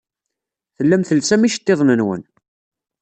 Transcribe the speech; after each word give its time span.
Tellam 0.75 1.01
telsam 1.03 1.41
iceḍḍiden-nwen. 1.43 2.23